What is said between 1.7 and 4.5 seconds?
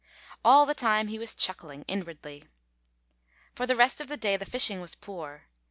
inwardly. For the rest of the day the